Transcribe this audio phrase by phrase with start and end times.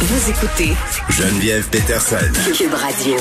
[0.00, 0.74] Vous écoutez
[1.10, 2.16] Geneviève Peterson.
[2.56, 3.16] Cube Radio.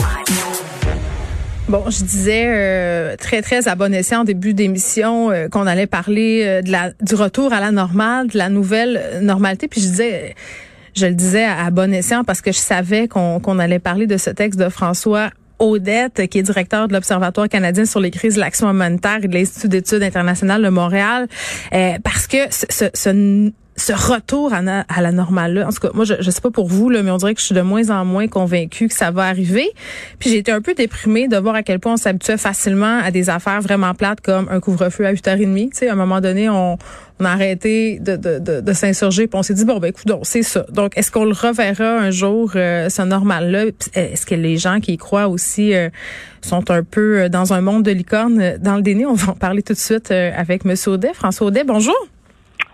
[1.68, 5.88] Bon, je disais euh, très très à bon escient en début d'émission euh, qu'on allait
[5.88, 9.68] parler euh, de la du retour à la normale, de la nouvelle normalité.
[9.68, 10.36] Puis je disais,
[10.96, 14.18] je le disais à, bon escient parce que je savais qu'on qu'on allait parler de
[14.18, 18.40] ce texte de François Odette, qui est directeur de l'Observatoire canadien sur les crises de
[18.40, 21.28] l'action humanitaire et de l'Institut d'études internationales de Montréal,
[22.04, 26.16] parce que ce, ce ce retour à, la normale là en tout cas moi je,
[26.20, 28.06] je sais pas pour vous là mais on dirait que je suis de moins en
[28.06, 29.70] moins convaincue que ça va arriver.
[30.20, 33.12] Puis j'ai été un peu déprimée de voir à quel point on s'habituait facilement à
[33.12, 36.50] des affaires vraiment plates comme un couvre-feu à 8h30 tu sais à un moment donné
[36.50, 36.78] on,
[37.20, 40.44] on a arrêté de, de, de, s'insurger puis on s'est dit bon ben écoute c'est
[40.44, 40.66] ça.
[40.72, 44.80] Donc est-ce qu'on le reverra un jour euh, ce normal là est-ce que les gens
[44.80, 45.90] qui y croient aussi euh,
[46.42, 48.58] sont un peu euh, dans un monde de licorne?
[48.60, 51.14] Dans le déni on va en parler tout de suite avec monsieur Audet.
[51.14, 51.96] François Audet bonjour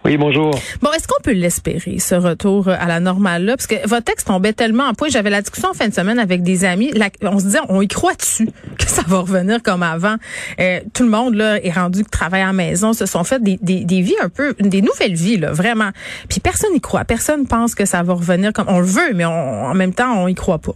[0.06, 0.52] oui, bonjour.
[0.82, 3.56] Bon, est-ce qu'on peut l'espérer, ce retour à la normale là?
[3.56, 5.08] Parce que votre texte tombait tellement en point.
[5.10, 6.92] J'avais la discussion en fin de semaine avec des amis.
[7.22, 10.16] on se disait, on y croit dessus que ça va revenir comme avant.
[10.60, 13.58] Euh, tout le monde là est rendu travaille à la maison, se sont fait des,
[13.62, 15.92] des, des, vies un peu, des nouvelles vies là, vraiment.
[16.28, 17.06] Puis personne n'y croit.
[17.06, 20.28] Personne pense que ça va revenir comme on le veut, mais en même temps, on
[20.28, 20.76] y croit pas.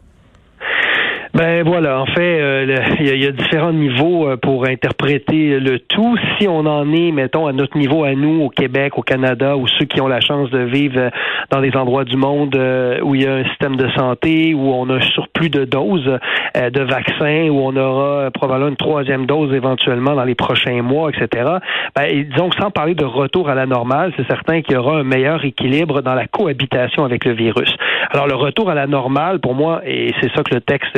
[1.38, 6.17] Ben voilà, en fait, euh, il y, a différents niveaux euh, pour interpréter le tout.
[6.39, 9.67] Si on en est, mettons, à notre niveau, à nous, au Québec, au Canada, ou
[9.67, 11.09] ceux qui ont la chance de vivre euh,
[11.52, 12.59] dans des endroits du monde
[13.03, 16.17] où il y a un système de santé, où on a un surplus de doses
[16.55, 21.45] de vaccins, où on aura probablement une troisième dose éventuellement dans les prochains mois, etc.
[21.95, 24.97] Ben, disons que sans parler de retour à la normale, c'est certain qu'il y aura
[24.97, 27.73] un meilleur équilibre dans la cohabitation avec le virus.
[28.09, 30.97] Alors le retour à la normale, pour moi, et c'est ça que le texte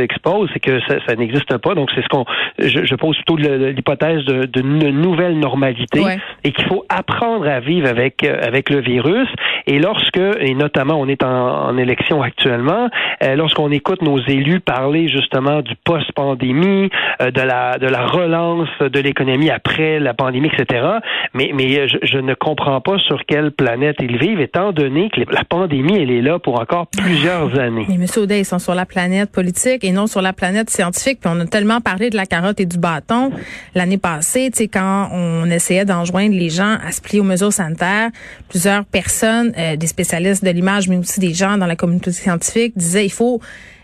[0.53, 1.75] c'est que ça, n'existe pas.
[1.75, 2.25] Donc, c'est ce qu'on,
[2.59, 6.01] je, pose plutôt l'hypothèse d'une nouvelle normalité
[6.43, 9.27] et qu'il faut apprendre à vivre avec euh, avec le virus.
[9.67, 12.89] Et lorsque, et notamment, on est en, élection actuellement,
[13.23, 16.89] euh, lorsqu'on écoute nos élus parler justement du post-pandémie,
[17.21, 20.85] euh, de la de la relance de l'économie après la pandémie, etc.
[21.33, 25.43] Mais mais je, ne comprends pas sur quelle planète ils vivent, étant donné que la
[25.43, 27.85] pandémie elle est là pour encore plusieurs années.
[27.87, 28.05] Mais M.
[28.17, 31.19] Audet, ils sont sur la planète politique et non sur la planète scientifique.
[31.21, 33.31] Puis on a tellement parlé de la carotte et du bâton
[33.75, 37.53] l'année passée, tu sais, quand on essayait d'enjoindre les gens à se plier aux mesures
[37.53, 38.09] sanitaires,
[38.49, 42.73] plusieurs personnes, euh, des spécialistes de l'image, mais aussi des gens dans la communauté scientifique,
[42.75, 43.41] disaient il faut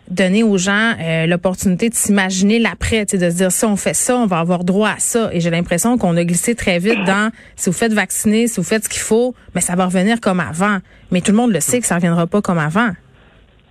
[0.09, 4.17] donner aux gens euh, l'opportunité de s'imaginer l'après, de se dire si on fait ça,
[4.17, 5.29] on va avoir droit à ça.
[5.31, 8.63] Et j'ai l'impression qu'on a glissé très vite dans si vous faites vacciner, si vous
[8.63, 10.79] faites ce qu'il faut, mais ça va revenir comme avant.
[11.11, 12.91] Mais tout le monde le sait que ça reviendra pas comme avant.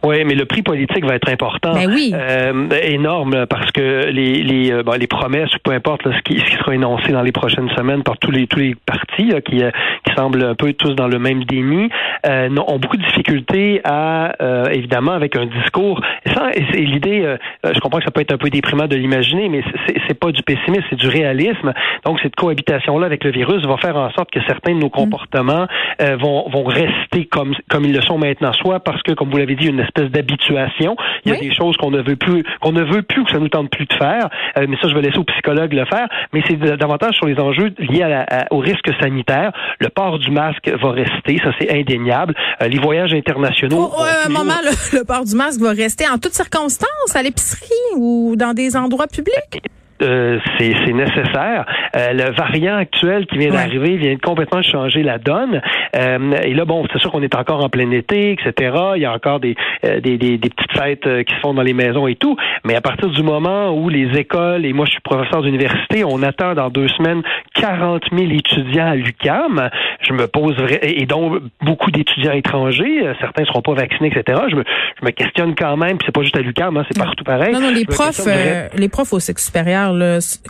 [0.04, 2.12] Oui, mais le prix politique va être important, ben oui.
[2.14, 6.44] euh, énorme, parce que les les, euh, les promesses, ou peu importe ce, qui, ce
[6.44, 9.70] qui sera énoncé dans les prochaines semaines par tous les tous les partis qui euh,
[10.04, 11.88] qui semblent un peu tous dans le même déni,
[12.26, 16.02] euh, ont beaucoup de difficultés à euh, évidemment avec un discours.
[16.54, 19.96] Et l'idée, je comprends que ça peut être un peu déprimant de l'imaginer, mais c'est
[20.06, 21.72] c'est pas du pessimisme, c'est du réalisme.
[22.04, 24.88] Donc cette cohabitation là avec le virus va faire en sorte que certains de nos
[24.88, 24.90] mm.
[24.90, 25.66] comportements
[26.20, 29.54] vont vont rester comme comme ils le sont maintenant, soit parce que comme vous l'avez
[29.54, 30.96] dit une espèce d'habituation.
[31.24, 33.38] Il y a des choses qu'on ne veut plus, qu'on ne veut plus, que ça
[33.38, 34.28] nous tente plus de faire.
[34.58, 36.08] Euh, mais ça, je vais laisser aux psychologues le faire.
[36.32, 39.52] Mais c'est davantage sur les enjeux liés à au risque sanitaire.
[39.80, 42.34] Le port du masque va rester, ça c'est indéniable.
[42.62, 43.90] Euh, les voyages internationaux.
[43.96, 48.34] Oh, un moment, le, port du masque va rester en toutes circonstances, à l'épicerie ou
[48.36, 49.62] dans des endroits publics?
[50.02, 51.66] Euh, c'est nécessaire.
[51.96, 55.60] Euh, le variant actuel qui vient d'arriver vient complètement changer la donne.
[55.96, 58.76] Euh, et là, bon, c'est sûr qu'on est encore en plein été, etc.
[58.96, 62.08] Il y a encore des, des, des, petites fêtes qui se font dans les maisons
[62.08, 62.36] et tout.
[62.64, 66.22] Mais à partir du moment où les écoles, et moi je suis professeur d'université, on
[66.22, 67.22] attend dans deux semaines
[67.54, 73.46] 40 000 étudiants à l'UCAM, je me pose, et donc beaucoup d'étudiants étrangers, certains ne
[73.46, 74.40] seront pas vaccinés, etc.
[74.50, 74.64] Je me,
[75.00, 77.52] je me questionne quand même, puis c'est pas juste à l'UCAM, hein, c'est partout pareil.
[77.52, 78.26] Non, non, les profs,
[78.76, 79.20] les profs au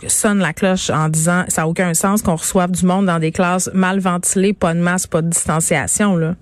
[0.07, 3.31] sonne la cloche en disant ça n'a aucun sens qu'on reçoive du monde dans des
[3.31, 6.15] classes mal ventilées, pas de masse, pas de distanciation.
[6.15, 6.35] Là.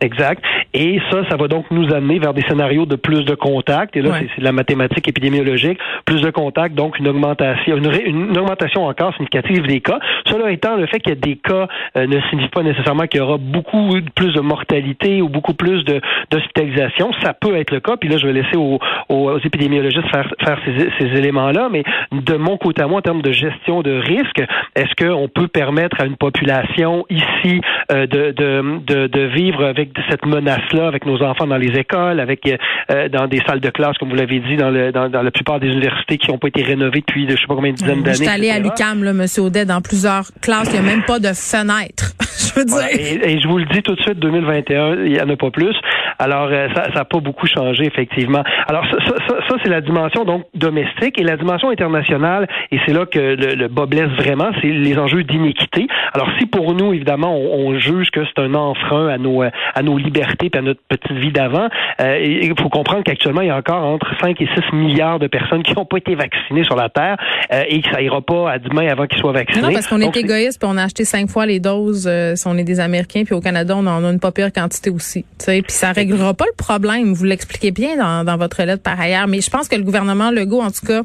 [0.00, 0.42] Exact.
[0.74, 3.96] Et ça, ça va donc nous amener vers des scénarios de plus de contacts.
[3.96, 5.78] Et là, c'est de la mathématique épidémiologique.
[6.04, 10.00] Plus de contacts, donc une augmentation, une, augmentation encore significative des cas.
[10.26, 13.20] Cela étant, le fait qu'il y ait des cas euh, ne signifie pas nécessairement qu'il
[13.20, 15.84] y aura beaucoup plus de mortalité ou beaucoup plus
[16.30, 17.12] d'hospitalisation.
[17.22, 17.96] Ça peut être le cas.
[17.96, 21.68] Puis là, je vais laisser aux, aux, épidémiologistes faire, faire ces, ces éléments-là.
[21.70, 24.42] Mais de mon côté à moi, en termes de gestion de risque,
[24.74, 27.60] est-ce qu'on peut permettre à une population ici
[27.92, 30.26] euh, de, de, de, de vivre avec cette
[30.64, 34.10] menace-là avec nos enfants dans les écoles, avec euh, dans des salles de classe, comme
[34.10, 37.00] vous l'avez dit, dans, le, dans, la plupart des universités qui n'ont pas été rénovées
[37.00, 38.16] depuis je sais pas combien de dizaines d'années.
[38.16, 39.26] Je suis allé à l'UCAM, là, M.
[39.38, 42.12] Audet, dans plusieurs classes, il n'y a même pas de fenêtre.
[42.54, 43.24] Je veux dire.
[43.24, 45.74] Et, je vous le dis tout de suite, 2021, il n'y en a pas plus.
[46.18, 48.42] Alors, euh, ça n'a pas beaucoup changé, effectivement.
[48.68, 52.92] Alors, ça, ça, ça c'est la dimension donc domestique et la dimension internationale, et c'est
[52.92, 55.86] là que le, le bas blesse vraiment, c'est les enjeux d'iniquité.
[56.12, 59.82] Alors, si pour nous, évidemment, on, on juge que c'est un enfrein à nos, à
[59.82, 61.68] nos libertés et à notre petite vie d'avant,
[62.00, 65.26] euh, il faut comprendre qu'actuellement, il y a encore entre 5 et 6 milliards de
[65.26, 67.16] personnes qui n'ont pas été vaccinées sur la Terre
[67.52, 69.62] euh, et que ça ira pas à demain avant qu'ils soient vaccinés.
[69.62, 72.56] Non, parce qu'on est égoïste puis on a acheté cinq fois les doses euh, on
[72.58, 75.24] est des Américains puis au Canada, on en a une pas pire quantité aussi.
[75.38, 77.12] Puis ça réglera pas le problème.
[77.12, 80.30] Vous l'expliquez bien dans, dans votre lettre par ailleurs, mais je pense que le gouvernement
[80.30, 81.02] Legault, en tout cas,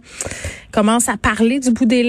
[0.71, 1.99] commence à parler du bout des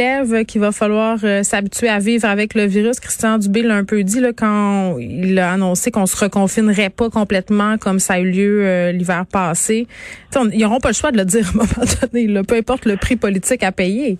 [0.46, 3.00] qu'il va falloir euh, s'habituer à vivre avec le virus.
[3.00, 7.10] Christian Dubé l'a un peu dit là, quand il a annoncé qu'on se reconfinerait pas
[7.10, 9.86] complètement comme ça a eu lieu euh, l'hiver passé.
[10.52, 12.84] ils n'auront pas le choix de le dire à un moment donné, là, peu importe
[12.86, 14.18] le prix politique à payer.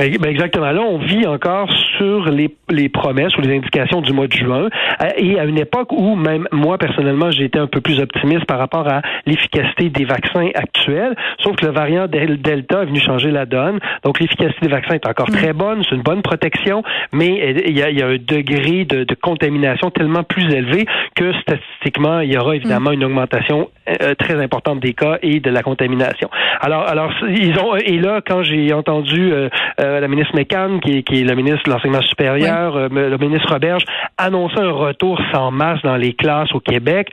[0.00, 0.70] Ben, ben, exactement.
[0.70, 4.70] Là, on vit encore sur les, les promesses ou les indications du mois de juin.
[5.02, 8.46] Euh, et à une époque où même moi, personnellement, j'ai été un peu plus optimiste
[8.46, 11.14] par rapport à l'efficacité des vaccins actuels.
[11.40, 13.78] Sauf que le variant Delta est venu changer la donne.
[14.02, 15.34] Donc, l'efficacité des vaccins est encore mm.
[15.34, 15.82] très bonne.
[15.86, 16.82] C'est une bonne protection.
[17.12, 20.86] Mais il y a, il y a un degré de, de, contamination tellement plus élevé
[21.14, 22.94] que statistiquement, il y aura évidemment mm.
[22.94, 23.68] une augmentation
[24.02, 26.30] euh, très importante des cas et de la contamination.
[26.62, 29.48] Alors, alors ils ont et là, quand j'ai entendu euh,
[29.98, 33.84] la ministre McCann, qui, qui est la ministre de l'enseignement supérieur, euh, le ministre Roberge,
[34.16, 37.08] annoncer un retour sans masse dans les classes au Québec,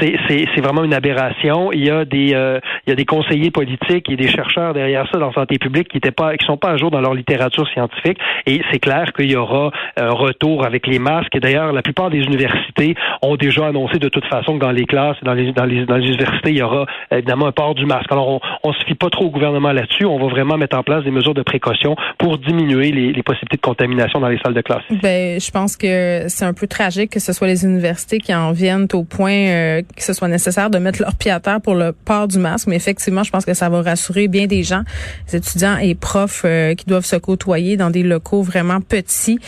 [0.00, 1.72] c'est vraiment une aberration.
[1.72, 5.06] Il y a des euh, il y a des conseillers politiques et des chercheurs derrière
[5.12, 7.14] ça dans la santé publique qui étaient pas qui sont pas à jour dans leur
[7.14, 11.34] littérature scientifique et c'est clair qu'il y aura un retour avec les masques.
[11.36, 14.86] Et d'ailleurs, la plupart des universités ont déjà annoncé de toute façon que dans les
[14.86, 17.86] classes dans les dans les, dans les universités, il y aura évidemment un port du
[17.86, 18.10] masque.
[18.10, 20.04] Alors on, on se fie pas trop au gouvernement là-dessus.
[20.04, 23.62] On va vraiment mettre en place des mesures de précaution pour diminuer les, possibilités de
[23.62, 24.82] contamination dans les salles de classe.
[25.02, 28.52] Ben, je pense que c'est un peu tragique que ce soit les universités qui en
[28.52, 31.74] viennent au point euh, que ce soit nécessaire de mettre leur pied à terre pour
[31.74, 32.68] le port du masque.
[32.68, 34.82] Mais effectivement, je pense que ça va rassurer bien des gens,
[35.28, 39.40] les étudiants et profs euh, qui doivent se côtoyer dans des locaux vraiment petits.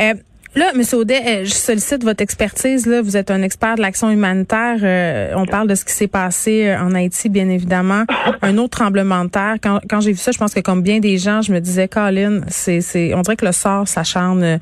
[0.00, 0.14] Euh,
[0.54, 0.82] Là, M.
[0.92, 2.84] Audet, euh, je sollicite votre expertise.
[2.86, 4.78] Là, vous êtes un expert de l'action humanitaire.
[4.82, 8.04] Euh, on parle de ce qui s'est passé euh, en Haïti, bien évidemment.
[8.42, 9.56] Un autre tremblement de terre.
[9.62, 11.88] Quand, quand j'ai vu ça, je pense que comme bien des gens, je me disais,
[11.88, 14.60] Colin, c'est, c'est, on dirait que le sort s'acharne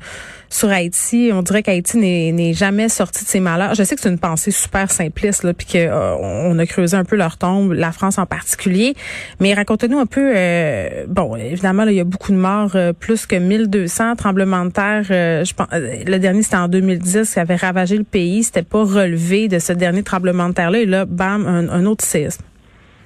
[0.51, 1.31] sur Haïti.
[1.33, 3.73] On dirait qu'Haïti n'est jamais sorti de ses malheurs.
[3.73, 7.05] Je sais que c'est une pensée super simpliste, là, puis qu'on euh, a creusé un
[7.05, 8.93] peu leur tombe, la France en particulier.
[9.39, 10.33] Mais racontez-nous un peu.
[10.35, 14.65] Euh, bon, évidemment, là, il y a beaucoup de morts, euh, plus que 1200 tremblements
[14.65, 15.03] de terre.
[15.07, 15.67] je pense,
[16.05, 18.43] le dernier c'était en 2010, qui avait ravagé le pays.
[18.43, 20.79] C'était pas relevé de ce dernier tremblement de terre-là.
[20.79, 22.43] Et là, bam, un, un autre séisme.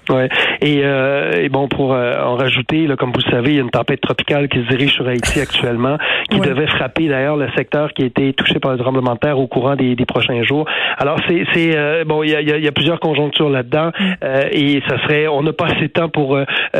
[0.09, 0.29] Ouais.
[0.61, 3.59] Et, euh, et bon, pour euh, en rajouter, là, comme vous le savez, il y
[3.59, 5.97] a une tempête tropicale qui se dirige sur Haïti actuellement,
[6.29, 9.39] qui devait frapper d'ailleurs le secteur qui a été touché par le tremblement de terre
[9.39, 10.65] au courant des, des prochains jours.
[10.97, 14.03] Alors c'est, c'est euh, bon, il y a, y a, plusieurs conjonctures là-dedans, mm.
[14.23, 16.37] euh, et ça serait, on n'a pas assez de temps pour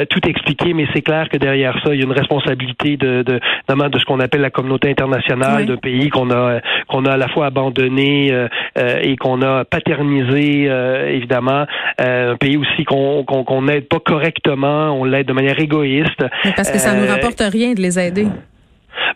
[0.10, 3.40] tout expliquer, mais c'est clair que derrière ça, il y a une responsabilité de, de
[3.68, 7.18] notamment de ce qu'on appelle la communauté internationale d'un pays qu'on a qu'on a à
[7.18, 8.32] la fois abandonné
[8.78, 10.70] et qu'on a paternisé
[11.10, 11.66] évidemment,
[11.98, 16.24] un pays aussi qu'on qu'on n'aide pas correctement, on l'aide de manière égoïste.
[16.56, 18.28] parce que ça ne nous euh, rapporte rien de les aider.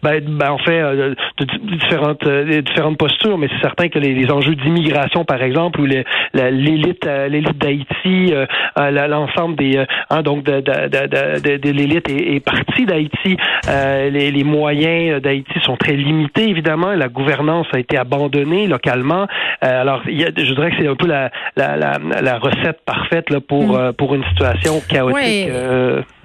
[0.01, 1.45] Ben, ben, on fait euh, de,
[1.75, 7.05] différentes euh, différentes postures, mais c'est certain que les, enjeux d'immigration, par exemple, ou l'élite
[7.05, 8.33] euh, l'élite d'Haïti,
[8.77, 13.37] l'ensemble des hein, donc de, de, l'élite est, est partie d'Haïti.
[13.67, 16.93] Les, les, moyens d'Haïti sont très limités, évidemment.
[16.93, 19.27] La gouvernance a été abandonnée localement.
[19.61, 22.79] alors, il y a, je dirais que c'est un peu la, la, la, la, recette
[22.85, 23.93] parfaite là, pour mm.
[23.93, 25.49] pour une situation chaotique.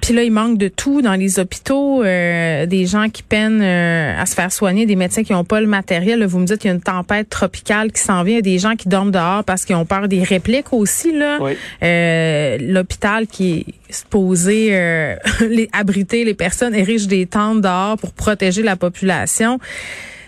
[0.05, 4.21] Puis là, il manque de tout dans les hôpitaux, euh, des gens qui peinent euh,
[4.21, 6.23] à se faire soigner, des médecins qui n'ont pas le matériel.
[6.27, 8.91] vous me dites qu'il y a une tempête tropicale qui s'en vient, des gens qui
[8.91, 11.11] dorment dehors parce qu'ils ont peur des répliques aussi.
[11.11, 11.39] Là,
[11.83, 14.69] euh, l'hôpital qui est supposé
[15.41, 19.59] les, abriter les personnes érige des tentes dehors pour protéger la population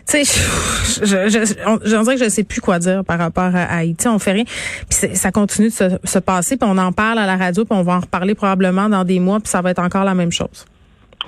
[0.08, 0.24] tu sais,
[1.04, 4.06] je, je, dirais que je sais plus quoi dire par rapport à Haïti.
[4.08, 4.44] On fait rien.
[4.88, 7.76] Puis ça continue de se, se passer, puis on en parle à la radio, puis
[7.76, 10.32] on va en reparler probablement dans des mois, puis ça va être encore la même
[10.32, 10.66] chose.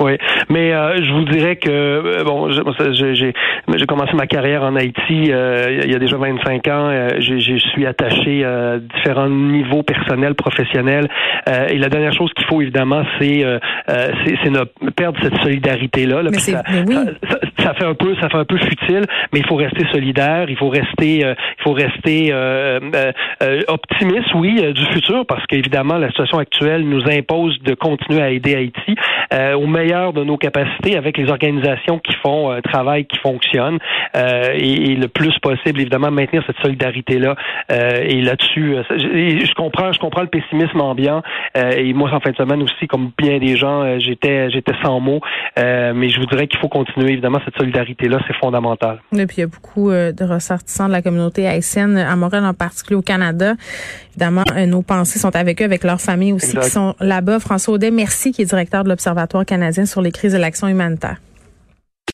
[0.00, 0.16] Oui,
[0.48, 5.30] mais euh, je vous dirais que euh, bon, j'ai j'ai commencé ma carrière en Haïti
[5.30, 6.90] euh, il y a déjà 25 ans.
[7.18, 11.08] je suis attaché à différents niveaux personnels, professionnels.
[11.46, 13.44] et la dernière chose qu'il faut évidemment, c'est
[13.86, 16.22] c'est ne perdre cette solidarité là.
[16.22, 16.62] là ça,
[17.58, 19.02] ça, fait un peu ça fait un peu futile,
[19.32, 20.46] mais il faut rester solidaire.
[20.48, 22.32] Il faut rester il faut rester
[23.66, 28.54] optimiste, oui, du futur, parce qu'évidemment la situation actuelle nous impose de continuer à aider
[28.54, 28.94] Haïti
[29.56, 33.78] au meilleur de nos capacités avec les organisations qui font un travail qui fonctionne
[34.14, 37.36] et, le plus possible, évidemment, maintenir cette solidarité-là.
[37.70, 41.22] et là-dessus, je comprends, je comprends le pessimisme ambiant.
[41.54, 45.20] et moi, en fin de semaine aussi, comme bien des gens, j'étais j'étais sans mots.
[45.56, 49.00] mais je vous dirais qu'il faut continuer, évidemment, cette solidarité-là, c'est fondamental.
[49.16, 52.54] Et puis il y a beaucoup de ressortissants de la communauté haïtienne, à Montréal en
[52.54, 53.54] particulier au Canada.
[54.20, 57.38] Évidemment, nos pensées sont avec eux, avec leurs familles aussi qui sont là-bas.
[57.38, 61.18] François Audet, merci, qui est directeur de l'Observatoire canadien sur les crises et l'action humanitaire.